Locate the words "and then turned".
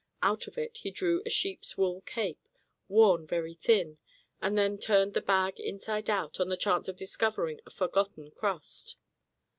4.41-5.13